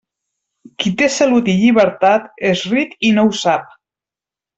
[0.83, 3.69] Qui té salut i llibertat és ric i no ho sap.